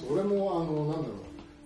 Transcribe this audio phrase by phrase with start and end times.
[0.00, 1.14] そう俺もあのなんだろ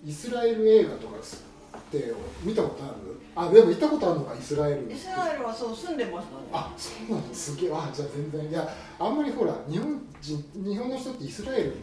[0.05, 0.09] う。
[0.09, 3.17] イスラエル映画とかって見たことある？
[3.35, 4.91] あでも行ったことあるのかイスラエル。
[4.91, 7.71] イスラエルはそう住んでましたねあそうなのすげえ。
[7.73, 8.51] あじゃあ全然。
[8.51, 8.69] いや
[8.99, 11.75] あんまりほら日本人日本の人ってイスラエル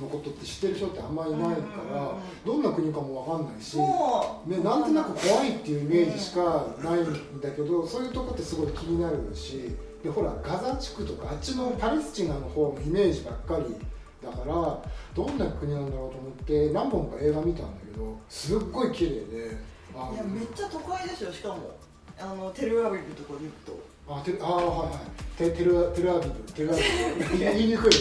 [0.00, 1.60] のことって知ってる人ってあんまりいないか
[1.92, 2.14] ら、
[2.46, 9.74] どんな国かもわかんないし、ね、なんとなく怖いっていうイメージしかないんだけど、そういうとこってすごい気になるし
[10.04, 13.74] でほらガザ地区とかあっちのパレスチナの方のイメージばっかり
[14.22, 14.82] だから
[15.14, 19.56] どんな国なんだろうと思って何本か映画見たんだけどすっごい綺麗で
[19.94, 21.76] あいやめっちゃ都会ですよしかも。
[22.18, 23.92] あのテルアビブとかで行くと。
[24.08, 25.38] あテルあはいはい。
[25.38, 26.82] テテルテルアビブテルアビ
[27.30, 27.38] ブ。
[27.38, 27.98] 言いにくいね。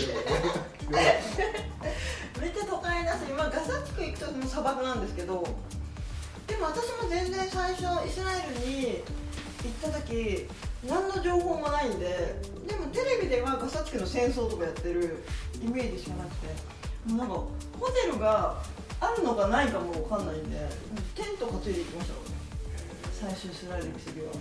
[2.39, 5.43] めっちゃ都会だし今ガザ地区行くともう砂漠なんですけど
[6.47, 9.03] でも私も全然最初イスラエルに
[9.63, 10.47] 行った時
[10.87, 12.35] 何の情報もないんで
[12.67, 15.23] でもテレビではガザ地区の戦争とかやってる
[15.63, 16.47] イメージしかなくて。
[17.07, 17.49] なんかホ
[18.05, 18.55] テルが
[18.99, 20.69] あるのかないかも分かんないんで
[21.15, 23.33] テント担いで行きましたからね。
[23.33, 24.31] 最終イスラエル行く時は。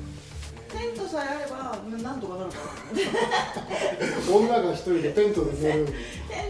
[0.69, 2.59] テントさえあればなんとかなるか
[4.31, 5.87] な女が一人でテントで寝る。
[5.87, 5.93] テ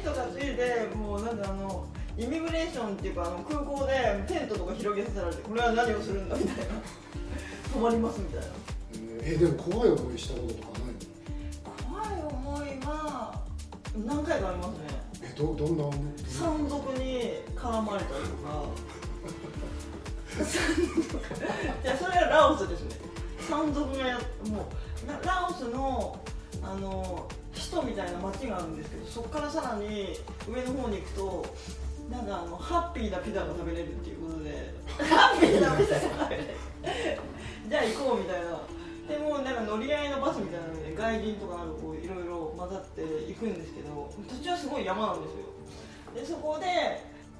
[0.00, 1.86] ントがついてもうなんかあの
[2.18, 6.64] イミグレーションっていうかあの空港でテントとか広げさせられてこれは何をするんだみたいな。
[7.72, 8.46] 泊まりますみたいな。
[9.22, 10.89] えでも怖い思いしたこととかない？
[13.96, 14.84] 何回かありますね。
[15.22, 15.84] えどどんな？
[16.26, 18.64] 山賊に絡まれたりとか。
[21.82, 22.96] いやそれはラオスですね。
[23.48, 24.18] 山賊がや
[24.48, 24.68] も
[25.04, 26.16] うなラオスの
[26.62, 30.16] あの首都みたいな町があるんですけどそこからさらに
[30.48, 31.46] 上の方に行くと
[32.10, 34.74] なんかあのハッピーなピザが食べれるっていうことで。
[35.04, 36.48] ハッピーなピザが食べれる。
[37.68, 38.60] じゃあ行こうみたいな。
[39.08, 41.82] でもなんか乗り合いのバスみたいなので外輪とかなんか
[42.78, 45.50] って行くんですけど途中はすごい山なんですよ。
[46.14, 46.66] でそこで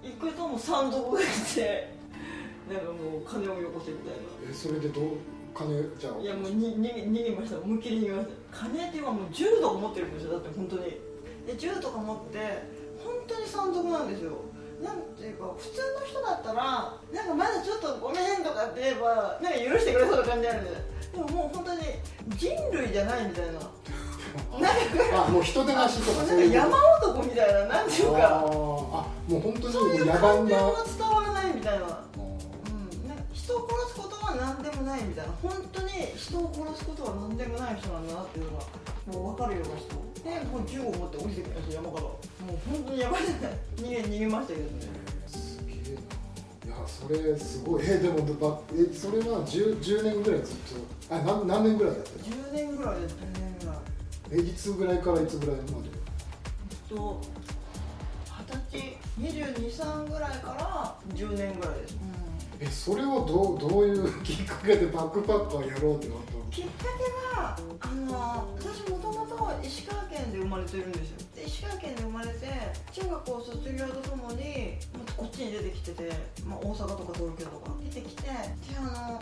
[0.03, 1.93] 行くともう山賊がいて
[2.71, 4.51] なんかもう金をよこせみたいな。
[4.51, 5.05] えそれでどう
[5.55, 6.21] 金じゃあ。
[6.21, 7.59] いやもうに逃げ逃げました。
[7.59, 8.67] 思いっきり逃げました。
[8.67, 10.33] 金っていうかもう銃とか持ってるんですよ。
[10.33, 10.83] だって本当に。
[11.47, 12.39] で銃とか持って
[13.05, 14.33] 本当に山賊なんですよ。
[14.83, 20.71] なんていうか普通の人だったらなんかまだちょっとごめんとかって言えばなんか許してくれそうな感じあるんで
[21.13, 21.81] でももう本当に
[22.37, 23.61] 人類じゃないみたいな
[25.13, 30.59] あもう人手なしとかそういうか山男みたいななんていうかあもう本当にそういう野蛮な伝
[31.09, 31.87] わらないみたいな。
[31.87, 35.33] あうん、なんか人を殺すことは何でもないみたいな。
[35.43, 38.65] 本当に人を殺すことは何でもない人なんだなっていうのが
[39.13, 40.11] もう分かるような人。
[40.21, 46.77] でもう銃を持って降りてきました山からもう本当にやばいじゃない逃げ逃げましたけどねーすげえな。
[46.77, 47.83] いやそれすごい。
[47.87, 50.57] えでもばえそれは 10, 10年ぐらいずっ
[51.09, 51.15] と。
[51.15, 53.77] あ何何年ぐらいやってた10年ぐらいです10年ぐらい
[54.33, 55.89] えいつぐらいからいつぐらいまで？
[56.71, 57.21] えっと
[58.39, 61.97] 二十歳223ぐらいから10年ぐらいです、
[62.61, 66.41] えそれをどうどういうきっかけでバックパッカーやろうってなったの？
[66.51, 66.71] きっか
[67.33, 71.19] けはあの私もともと石川県で生まれてるんですよ。
[71.35, 72.47] で石川県で生まれて
[72.93, 76.11] 中学校卒業とともにまこっちに出てきてて、
[76.47, 78.31] まあ、大阪とか東京とか出てきてで
[78.77, 79.19] あのなんだ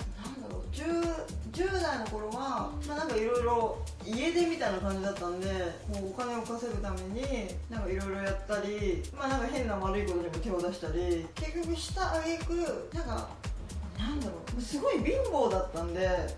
[0.50, 1.04] ろう 10,
[1.52, 5.48] 10代の頃はまあなんかいろいろ家出みたいな感じだったんで
[5.92, 7.22] こうお金を稼ぐために
[7.68, 16.28] なんかいろいろやったりまあなんか変な悪いことにも手を出したり結局したあげくなんかなんだろうすごい貧乏だったんでなんか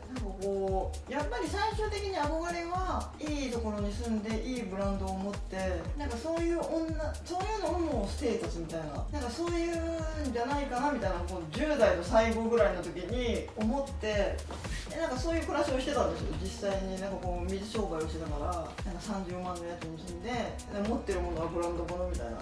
[0.42, 5.56] こうやっぱり最終的に憧れはいいところに住んでいいブランドを持って
[5.98, 14.36] なんかそういう女そういうのももうステータスみたいななんかそういうんじゃないかなみたいなこう10代の最後ぐらいの時に思って
[14.88, 16.34] でなんかそういう暮らしをしてたんですよ。
[16.42, 22.38] 実際になんかこう水商売をしながらなんか30万のやつに住んでで持ってるものはブランド物みたいな。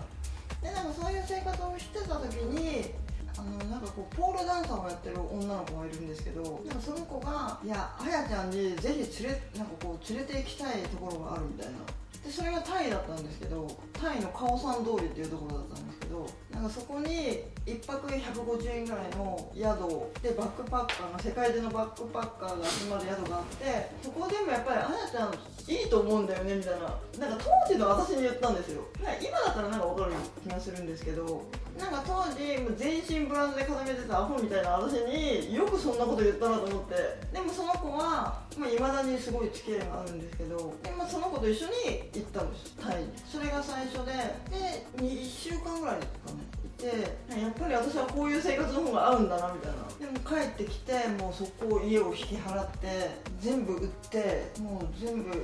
[0.62, 2.94] でなんかそういう生活をしてた時に
[3.38, 11.78] あのなんかこうポールダンサーをやってる女の子がいるんですけどなんかその子が「いやあやちゃんにぜひ連れなんかこう連れて行きたいところがある」みたいな。
[12.24, 25.34] でそれがタイだったんですけどタイのカオサン通りっていうところだったんですけどなんかそこに1泊150円ぐらいの宿でバックパッカーが世界中のバックパッカーが集まる宿があってそこでもやっぱりあやちゃん
[25.72, 27.26] いいと思うんだよねみたいな。
[27.28, 28.82] なんか当時の私に言ったんですよ。
[29.20, 30.12] 今だったらなんか分かる
[30.42, 31.42] 気がするんですけど
[31.78, 36.94] なんか当時もう全身ブランドで固めてたアホみたいな私によくそんなこと言ったなと思って。
[37.32, 40.74] でもその子はいまあ、未だにすごい付き合いがあるんですけど。
[40.82, 43.08] で、まあ、その子と一緒に行ったんですタイに。
[43.24, 44.12] それが最初で。
[44.50, 50.12] で1週間ぐらいですかねいてやっぱり私はこういう生活の方が合うんだなみたいな。
[50.12, 53.10] でも帰ってきてもうそこを家を引き払って
[53.40, 55.38] 全部売ってもう全部売っ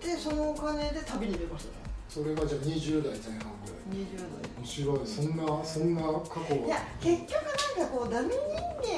[0.00, 1.81] てそのお金で旅に出ました。
[2.12, 4.04] それがじゃあ20代前半ぐらい。
[4.04, 4.28] 20代。
[4.60, 5.00] 面白い。
[5.06, 8.36] そんなそんな過去いや結局なんかこうダメ人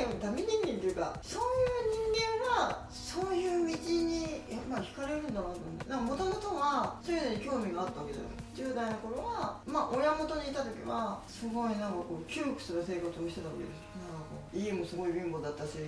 [0.03, 8.25] 間ダメ人間っていうかそういう人間はそういう道にやっぱ惹かれるんだなと思ってもともとはそういうのに興味があったわけだよ。
[8.55, 13.79] 10代の頃はまあ親元にいた時はすごいなんかこう窮屈な生活をしてたわけです。
[13.95, 15.79] なんかこう家もすごい貧乏だったし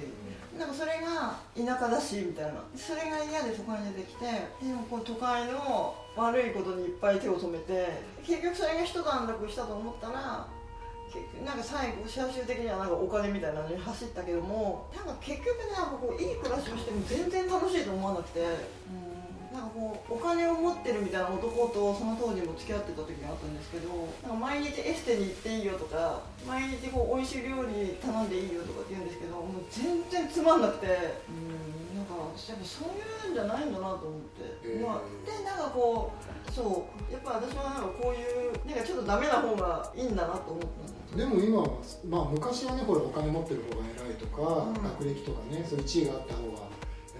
[0.56, 2.62] なんかそれが田舎だしみたいな。
[2.78, 4.26] それが嫌で都会に出てきて
[4.62, 10.46] でもこう都会の悪いことにいっぱい手を染めて結局それが一段落したと思ったら
[11.12, 18.40] 結局なんか最後最終的にはなんかお金みたいなのに走ったけどもなんか結局ねなんかこういい暮らしをしても全然楽しいと思わなくて。
[18.40, 19.16] うん
[19.56, 23.88] なんかこうお金を持ってるみたいな男とその当時も付き合ってた時があったんですけど
[24.22, 30.86] なんか毎日エステに行っていいよとか毎日こう美味しい料理頼んでいいよとかって言うんですけどもう全然つまんなくて
[31.30, 31.75] うん
[32.06, 34.86] かやっぱそういうんじゃないんだなと思って、えー。
[34.86, 40.62] まあでなんかこうそうやっぱ私はなんかこういうなんかちょっとダメな方がいいんだなと思っ
[41.10, 41.68] たでも今は、
[42.08, 44.82] まあ、昔はねほらお金持ってる方が偉いとか、うん。
[44.82, 46.68] 学歴とかねそういう地位があった方が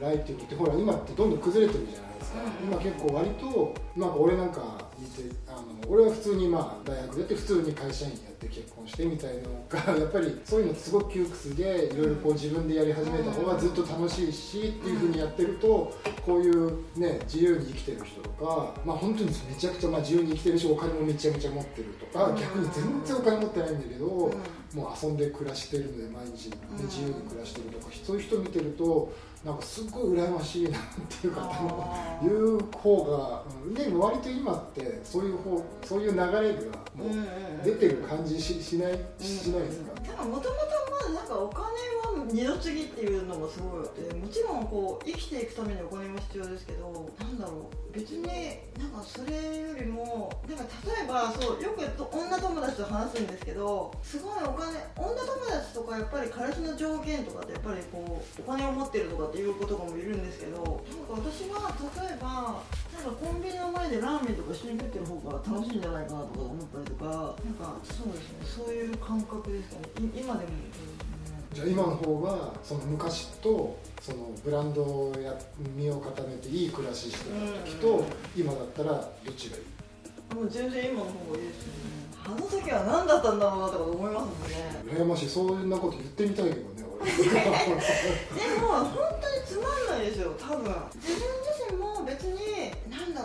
[0.00, 2.68] 偉いって言ってほら今ってどんどん崩れてるじゃないですか、うん。
[2.72, 15.94] 今結構割となんか俺なんか見てあの俺は普通にまあ大学出て普通に会社員やって結婚してみたいのがやっぱりそういうのすごく窮屈でいろいろこう自分でやり始めた方がずっと楽しいしっていうふうにやってると
[16.24, 24.42] こういうね自由に生きてる人とかまあ本当にめちゃくちゃまあ自由に生きてるしお金もめちゃめちゃ持ってるとかうん逆に全然お金持ってないんだけど、うん。
[24.74, 26.84] もう遊んで暮らしてるので毎日、ねうん。
[26.84, 29.12] 自由に暮らしてるとかそういう人見てると
[29.46, 30.82] なんかすっごい羨ましいなっ
[31.20, 32.26] ていうかあー。
[32.26, 37.62] いう方が、うんね、割と今ってそういう方そういう流れがもうんうんううん。
[37.62, 40.66] 出てる感じししないしないですか、多分もともと
[41.06, 48.22] まあなんかお金は二の次っていうのがすごいあってもちろんこう生きていくためにお金も必要ですけどなんだろう別に
[48.78, 60.80] なんかそれよりもなんか例えばそうよくと女友達と話すんですけどすごいお金女友達とかやっぱり彼氏の条件とかってやっぱりこうお金を持ってるとかっていう子とかもいるんですけどなんか
[61.10, 62.62] 私は例えば
[62.94, 68.64] なんかコンビニの前でラーメンとか一緒に食ってる方が楽しいんじゃないかなとか思ったりとかなんかそうですね。
[68.64, 70.10] そういう感覚ですかね。
[70.14, 70.50] い今でも
[71.54, 75.32] じゃあ今の方がその昔とそのブランドをや
[75.74, 78.04] 身を固めていい暮らししてた時と、うん。
[78.36, 79.00] 今だったらど
[79.30, 80.34] っちがいい？
[80.34, 81.96] もう全然今の方がいいですよね。
[82.26, 84.92] あの時は何だったんだろうなとか思いますもんね。
[84.92, 85.28] 羨ましい。
[85.28, 87.06] そんなこと言ってみたいけどね俺。
[87.14, 87.22] で
[88.60, 89.15] も本
[90.06, 90.72] ですよ多分。
[91.02, 92.38] 自分自身も別に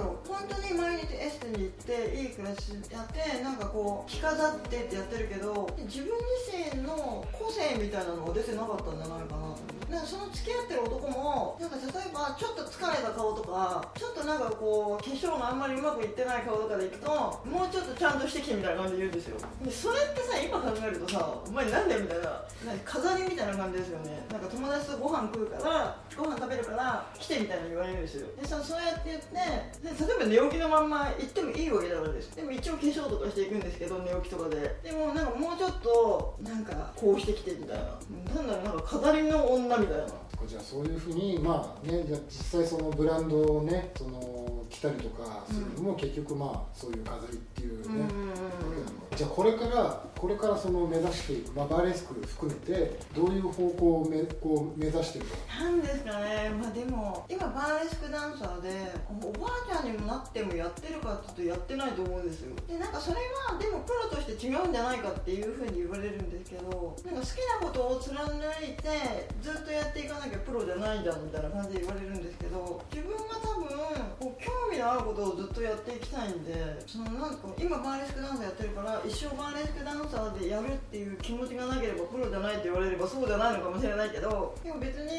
[0.02, 6.12] ろう本当に毎日エステに行っていい暮らしやってなんかこう着飾ってってやってるけど自分
[6.50, 9.56] 自身の個性みたいなのが出てなかったんじゃないかなと思
[9.88, 17.10] うなんかその付き合ってる男もなんか例えばちょっと疲れた顔とかちょっとなんかこう化粧があんまりうまくいってない顔とかでいくと
[17.44, 19.38] もうちょっとちゃんとしてきてみたいな感じで言うんですよ。
[19.64, 22.24] でそれってさ今考えるとさお前なんでみたいな
[22.66, 24.26] なんか飾りみたいな感じですよね。
[24.32, 28.28] なんか友達とご飯食うからご飯食べるから来てみたいに言われるんですよ。
[28.40, 32.36] でさそうやって言って例えば寝起きのまんま行ってもいいわけじゃないです。
[32.36, 34.80] でも一応化粧とかしていくんですけど寝起きとかで。
[34.84, 37.84] でもなんかもうちょっとなんかこうしてきてみたいな。
[38.36, 40.06] なんだろうなんか飾りの女みたいな。
[40.48, 48.51] じゃあそういうふうにまあねじゃあ実際そのブランドをねその着たりとかするのも結局まあそういう飾りっていうね、うんうんうん
[49.16, 58.70] じゃあこれからこれからその目指していく、まあ、バーレスク含めてどういう方向をめこう目指してるかなんですかね、まあでも今バーレスクダンサーで
[59.10, 62.56] おばあちゃんにもなってもやってるかっていうとやってないと思うんですよ。
[62.68, 63.18] でなんかそれ
[63.50, 68.14] はでもプロとして違うんじゃないかっていうふうに言われるんですけどなんか好きなことを貫
[68.64, 73.61] いてずっとやっていかなきゃプロじゃないじゃんみたいな感じで言われるんですけど自分が多分
[74.22, 76.54] こう興味のあることをずっとやっていきたいんで
[76.86, 85.10] そのなんか今バーレスクダンサーやってるから一生バーレスクダンサーでやるっていう気持ちがなければプロじゃないって言われればそうじゃないのかもしれないけどでも別に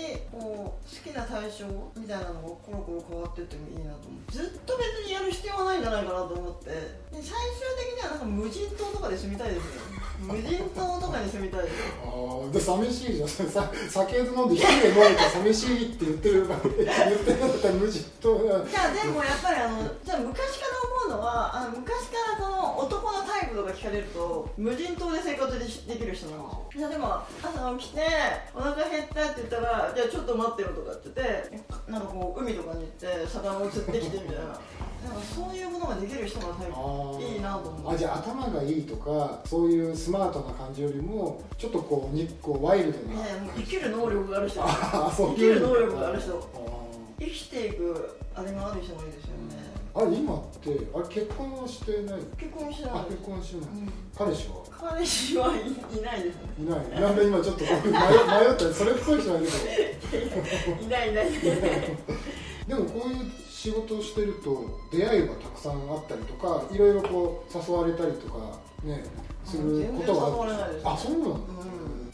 [1.62, 6.71] 象みたいなのがコロコロ変わってってもいいなと思うずっと別にやる必要はないんじゃないかなと思って。
[7.12, 7.31] で最終
[7.78, 9.83] 的にはなんか無人島とかで住みたいですよ
[10.25, 13.28] 無人島とかに住みたいですああで寂しいじゃん。
[13.28, 16.49] さ酒飲んで一人で飲むと寂しいって言ってる。
[16.49, 18.64] 言ってなかったら無人島が。
[18.64, 23.01] いやでもやっぱりあのじゃあ昔から思うのはあの昔からこの男
[23.54, 28.00] とか聞かれると無人島で生活でできる人なんですよいやでも朝起きて
[28.54, 34.59] お腹減ったって言ったらじゃあちょっと待ってよとかって言ってなんかこう海とかに行って魚を釣ってきてみたいな。
[35.02, 37.92] なんかそういうことができる人がタイあープいいなと思う。
[37.92, 44.61] あじゃあ頭がいいとかそういうスマートな感じよりもちょっとこうにこうワイルドな、ね生きる能力がある人。
[44.62, 46.38] 生きる能力がある人。
[46.38, 46.73] あ
[47.18, 53.00] 生きていくあれがある人もいいですよねあれ今ってあれ結婚はしてない結婚してない。
[53.00, 53.92] あ結婚してない、うん。
[54.16, 54.54] 彼氏は？
[54.70, 56.22] 彼氏はいいない。
[56.22, 57.00] ですねいない。
[57.00, 58.00] なんで今ちょっと僕迷迷っ
[58.56, 58.68] た？
[58.68, 59.49] りそれっぽい人がいる
[60.82, 61.40] いないいないいない。
[61.40, 61.61] けど
[62.68, 69.04] でもこういう仕事をしてると出会いがたくさんあったりとかいろいろこう誘われたりとかね
[69.44, 70.80] することがある。
[70.84, 71.37] あそうなんだ、うん。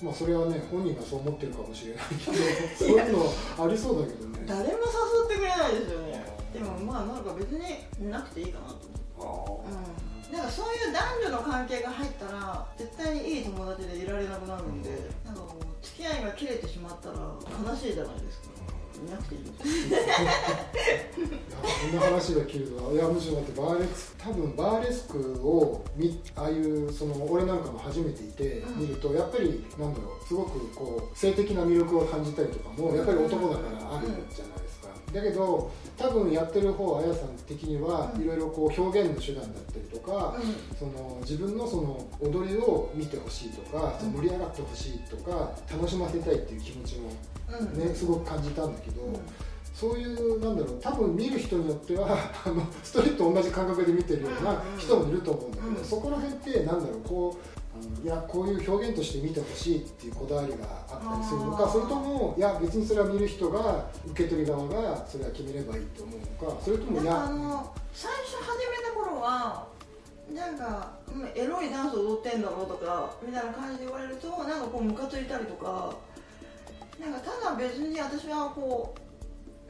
[0.02, 2.32] まあそれはね本人がそう思ってるかもしれないけど
[2.76, 4.38] そういうのありそうだけどね。
[4.48, 6.07] 誰も誘ってくれないですよね
[6.52, 8.76] でもまあなんか別になくていいかなと
[9.18, 10.30] 思う。
[10.30, 10.32] うん。
[10.32, 14.90] なんかそういう男女の関係が入ったら絶対にいい友達でいられなくなるんで、
[15.24, 15.50] なんかもう
[15.82, 17.16] 付き合いが切れてしまったら
[17.70, 18.58] 悲しいじゃないですか。
[18.98, 19.60] いなくていいです
[21.14, 28.80] こんな話が切るのはいやむしろだってバーレス多分バーレスクを見ああいうその俺なんかも初めていてうん。
[28.80, 38.22] 見るとやっぱりなんだろうすごくこう性的な魅力を感じたりとかもやっぱり男だからあるじゃないですか、だけど多分やってる方あやさん的にはうん。
[38.22, 40.36] いろいろこう表現の手段だったりとか、
[40.78, 44.12] その自分のその踊りを見てほしいとか、うん。
[44.12, 47.10] 盛り上がってほしいとか楽しませたいっていう気持ちも
[47.48, 47.88] うんうん。
[47.88, 49.14] ねすごく感じたんだけど、うん
[49.78, 52.08] そういうなんだろう多分見る人によっては
[52.44, 55.84] あのストリート同じ感覚で見てるような人もいると思うんだけど、うん。
[55.84, 57.36] そこら辺ってなんだろうこ
[58.02, 60.56] ういやこういう表現として見てほしいっていうこだわりが
[60.90, 69.66] あったりするのかそれともいや別にそれは見る人が受け取り側がそれは決めればいいと思うのかそれともいなんかあやの最初始めた頃は
[70.34, 75.94] なんかうんエロいダンス踊ってんだろうとかみたいな感じで言われるとなんかこうムカついたりとか
[76.98, 79.07] なんかただ別に私はこう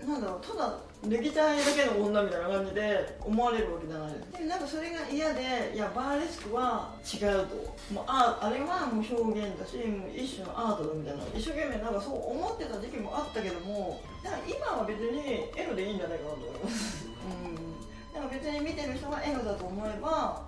[0.07, 4.33] なんだろうただできたいだけの女みたいな感じで思われるわけじゃないです。
[4.33, 7.55] でもなんかそれが嫌でいやバーレスクは違うと。
[7.95, 17.07] もうああれはもう表現だしもう一種のアートだみたいな一生懸命なんかそう思ってた時期もあったけどもだから今は別にエロでいいんじゃないかなと思います。
[17.07, 20.43] うん、なんか別に見てる人がエロだと思えば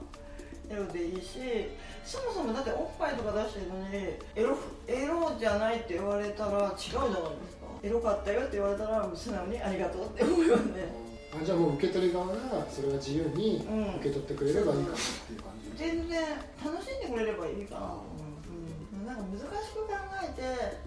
[0.71, 1.39] エロでいいし
[2.05, 3.97] そもそもだっておっぱいとか出してるのに
[4.37, 7.67] エロエロじゃないって言われたら違うじゃないですか。
[7.83, 10.93] エロかったよって言われたら素直にありがとうって思いますね
[11.33, 12.35] あじゃあもう受け取り側が
[12.71, 13.97] それは自由にうん。
[13.97, 16.21] 受け取ってくれればいいかなっていう感じ、全然
[16.62, 17.81] 楽しんでくれればいいかな。
[17.81, 18.21] と思
[18.95, 20.43] う、うん、なんか難しく考えて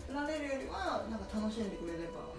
[0.07, 2.31] 振られるよりはなんか楽しんでくれれば。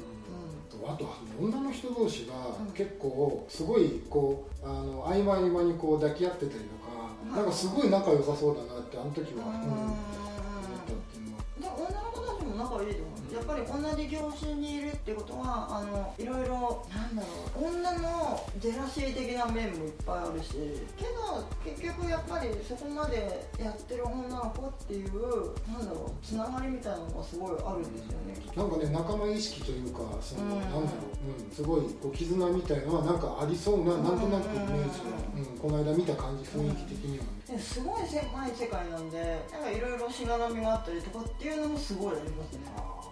[0.86, 1.08] あと
[1.40, 2.72] 女の人同士がうん。
[2.72, 6.93] 結構すごいこうあの合間合間にこう抱き合ってたりとか、うん
[7.32, 11.44] なんかすごい仲良さそうだなってあの時は、思ったっていうのは。
[11.60, 20.54] で女の子たちも仲いいと思うやっぱり同じ業種にいるってことはあのいろいろなんだろう女のジェラシー的な面もいっぱいあるし
[20.96, 28.23] けど結局やっぱりそこまでやってる女の子っていうなんだろうつながりみたいなのがすごいあるんですよね
[28.56, 30.86] なんかね仲間意識というかその、うんなんだろ
[31.26, 37.24] う、うん、すごいこう絆みたいのはなんかありそうな、なんとなくイメージは、うん、この間見た感じ雰囲気的には。
[37.24, 42.60] ね、ですごい狭い世界なんでなんかいろいろしがらみがあったりとかっていうのもすごいありますね。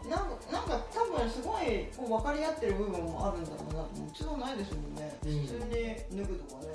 [0.09, 5.31] なんかなんか多分すごいこう分かり合ってる部分もあるんだろうなもちろんないですもんね、うん。
[5.43, 6.69] 普通に脱ぐとかね